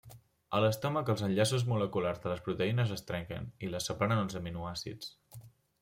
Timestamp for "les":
2.33-2.43, 3.75-3.89